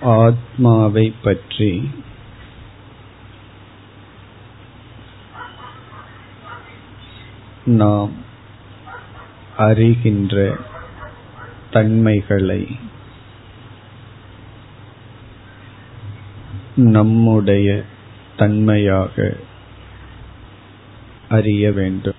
[0.00, 1.90] ஆத்மாவை பற்றி.
[7.64, 8.12] நாம்
[9.56, 10.58] அறிகின்ற
[11.70, 12.78] தன்மைகளை
[16.74, 17.82] நம்முடைய
[18.36, 19.36] தன்மையாக
[21.28, 22.14] அறிய வேண்டும்.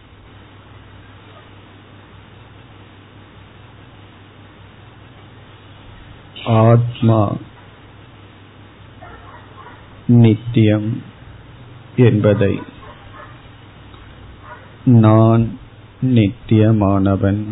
[6.45, 7.35] ஆத்மா
[10.11, 11.03] நித்தியம்
[11.95, 12.61] என்பதை.
[14.85, 15.59] நான்
[16.01, 17.43] நித்தியமானவன்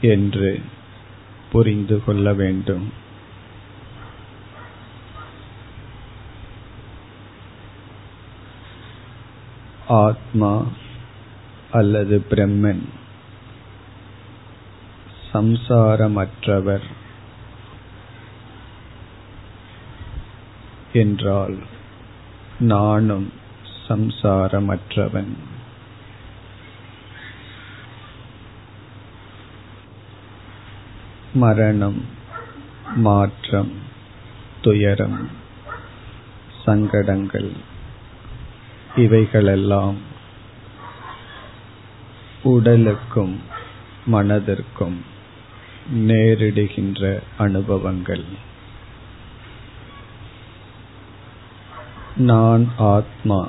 [0.00, 0.62] என்று
[1.52, 2.92] புரிந்து கொள்ள வேண்டும்.
[9.88, 10.66] ஆத்மா
[11.70, 12.88] அல்லது பிரம்மன்
[15.32, 16.82] சம்சாரமற்றவர்.
[20.92, 21.58] என்றால்
[22.58, 23.32] நானும்
[23.88, 25.32] சம்சாரமற்றவன்.
[31.34, 32.04] மரணம்
[32.96, 33.72] மாற்றம்
[34.62, 35.30] துயரம்
[36.64, 37.52] சங்கடங்கள்
[38.96, 39.96] இவைகளெல்லாம்
[42.42, 43.40] உடலுக்கும்
[44.12, 44.96] மனதிற்கும்
[45.94, 48.50] நேரிடுகின்ற அனுபவங்கள்.
[52.16, 53.48] நான் ஆத்மா.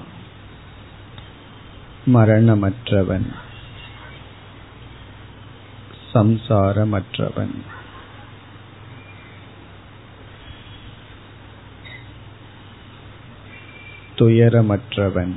[2.08, 3.34] மரணமற்றவன்.
[6.14, 7.56] சம்சாரமற்றவன்.
[14.18, 15.34] துயரமற்றவன்.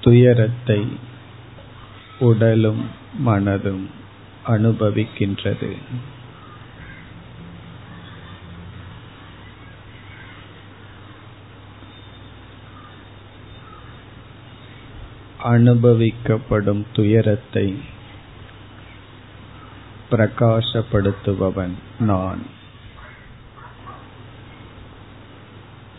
[0.00, 0.98] துயரத்தை
[2.18, 2.90] உடலும்
[3.26, 3.86] மனதும்
[4.46, 5.76] அனுபவிக்கின்றது.
[15.46, 17.78] அனுபவிக்கப்படும் துயரத்தை
[20.10, 22.42] பிரகாசப்படுத்துபவன் நான்.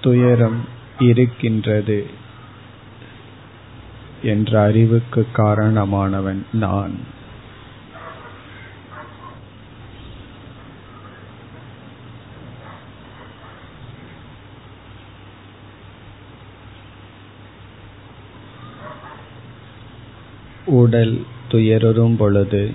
[0.01, 0.59] துயரம்
[0.99, 2.09] இருக்கின்றது
[4.21, 6.95] என்ற அறிவுக்கு காரணமானவன் நான்.
[20.67, 22.73] உடல் துயருறும் பொழுது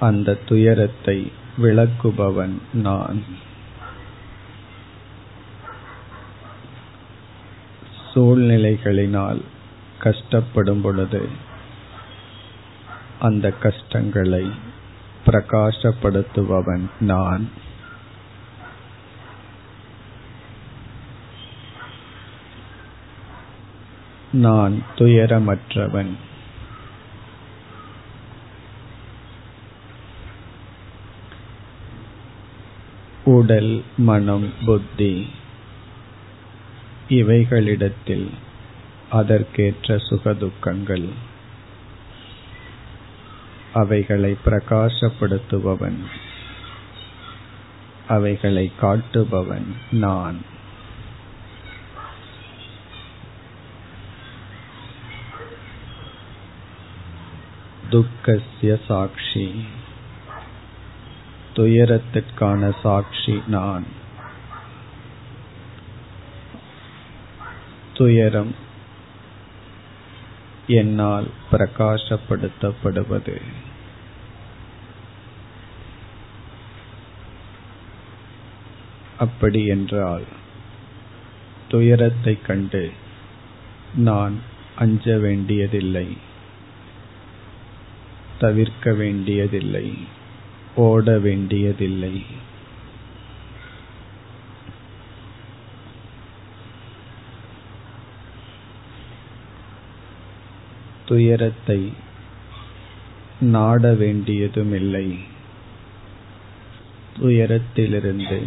[0.00, 1.32] அந்த துயரத்தை
[1.62, 3.22] விளக்குபவன் நான்.
[8.14, 9.40] சூழ்நிலைகளினால்
[10.02, 11.28] கஷ்டப்படும் பொழுது
[13.18, 14.50] அந்த கஷ்டங்களை
[15.26, 17.48] பிரகாசப்படுத்துபவன் நான்.
[24.32, 26.10] நான் துயரமற்றவன்.
[33.24, 35.30] உடல் மனம் புத்தி
[37.08, 38.30] இவைகளிடத்தில்
[39.10, 41.08] அதற்கேற்ற சுகதுக்கங்கள்.
[43.74, 45.98] அவைகளை பிரகாசப்படுத்துபவன்.
[48.08, 50.54] அவைகளை காட்டுபவன் நான்.
[57.90, 59.64] துக்கசிய சாட்சி.
[61.54, 63.84] துயரத்திற்கான சாட்சி நான்.
[67.94, 68.54] துயரம்
[70.66, 73.40] என்னால் பிரகாசப்படுத்தப்படுவது.
[79.18, 80.24] அப்படி என்றால்
[81.68, 82.92] துயரத்தைக் கண்டு
[83.94, 84.40] நான்
[84.76, 86.25] அஞ்ச வேண்டியதில்லை.
[88.38, 89.98] தவிர்க்க வேண்டியதில்லை.
[90.76, 92.24] ஓட வேண்டியதில்லை.
[101.06, 101.92] துயரத்தை
[103.40, 105.18] நாட வேண்டியதுமில்லை.
[107.18, 108.46] துயரத்திலிருந்து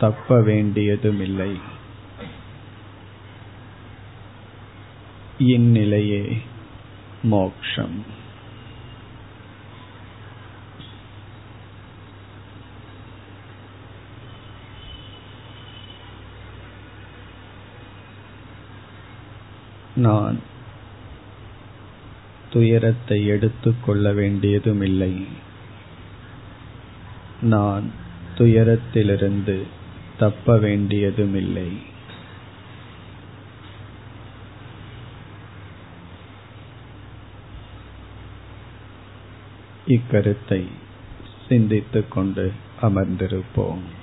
[0.00, 1.60] தப்ப வேண்டியதுமில்லை.
[5.38, 6.42] இந்நிலையே
[7.22, 8.24] மோக்ஷம்.
[19.96, 20.38] நான்
[22.50, 25.26] துயரத்தை எடுத்துக் கொள்ள வேண்டியதும் இல்லை
[27.40, 27.90] நான்
[28.34, 29.62] துயரத்திலிருந்து
[30.18, 31.94] தப்ப வேண்டியதும் இல்லை
[39.86, 40.66] இக்கருத்தை
[41.48, 42.52] சிந்தித்துக் கொண்டு
[42.82, 43.95] அமர்ந்திருப்போம்.